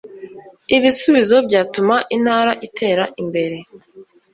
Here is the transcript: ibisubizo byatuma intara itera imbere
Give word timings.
ibisubizo 0.75 1.35
byatuma 1.47 1.95
intara 2.15 2.51
itera 2.67 3.03
imbere 3.21 3.57